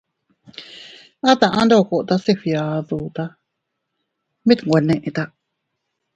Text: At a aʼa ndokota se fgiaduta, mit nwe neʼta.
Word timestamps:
At 1.29 1.41
a 1.45 1.47
aʼa 1.49 1.61
ndokota 1.65 2.15
se 2.23 2.31
fgiaduta, 2.39 3.23
mit 4.45 4.59
nwe 4.65 4.79
neʼta. 4.87 5.23